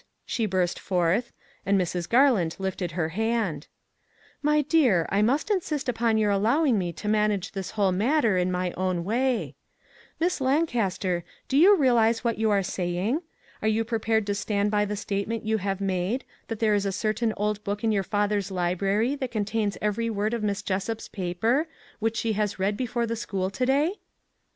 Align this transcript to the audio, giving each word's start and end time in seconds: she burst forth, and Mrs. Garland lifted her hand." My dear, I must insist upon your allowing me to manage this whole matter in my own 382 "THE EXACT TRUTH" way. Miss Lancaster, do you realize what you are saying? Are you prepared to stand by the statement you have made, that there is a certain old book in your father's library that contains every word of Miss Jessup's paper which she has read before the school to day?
she 0.25 0.47
burst 0.47 0.79
forth, 0.79 1.31
and 1.63 1.79
Mrs. 1.79 2.09
Garland 2.09 2.55
lifted 2.57 2.93
her 2.93 3.09
hand." 3.09 3.67
My 4.41 4.63
dear, 4.63 5.05
I 5.09 5.21
must 5.21 5.51
insist 5.51 5.87
upon 5.87 6.17
your 6.17 6.31
allowing 6.31 6.79
me 6.79 6.91
to 6.93 7.07
manage 7.07 7.51
this 7.51 7.69
whole 7.77 7.91
matter 7.91 8.35
in 8.35 8.51
my 8.51 8.71
own 8.71 9.03
382 9.03 9.53
"THE 9.53 9.53
EXACT 9.53 9.61
TRUTH" 9.69 9.77
way. 9.77 10.25
Miss 10.25 10.41
Lancaster, 10.41 11.23
do 11.47 11.55
you 11.55 11.77
realize 11.77 12.23
what 12.23 12.39
you 12.39 12.49
are 12.49 12.63
saying? 12.63 13.21
Are 13.61 13.67
you 13.67 13.83
prepared 13.83 14.25
to 14.25 14.33
stand 14.33 14.71
by 14.71 14.85
the 14.85 14.95
statement 14.95 15.45
you 15.45 15.59
have 15.59 15.79
made, 15.79 16.23
that 16.47 16.57
there 16.57 16.73
is 16.73 16.87
a 16.87 16.91
certain 16.91 17.31
old 17.37 17.63
book 17.63 17.83
in 17.83 17.91
your 17.91 18.01
father's 18.01 18.49
library 18.49 19.13
that 19.17 19.29
contains 19.29 19.77
every 19.83 20.09
word 20.09 20.33
of 20.33 20.41
Miss 20.41 20.63
Jessup's 20.63 21.09
paper 21.09 21.67
which 21.99 22.17
she 22.17 22.33
has 22.33 22.57
read 22.57 22.75
before 22.75 23.05
the 23.05 23.15
school 23.15 23.51
to 23.51 23.65
day? 23.67 23.95